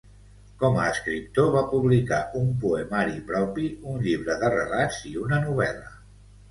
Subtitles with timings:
[0.61, 5.97] Com a escriptor va publicar un poemari propi, un llibre de relats i una novel·la.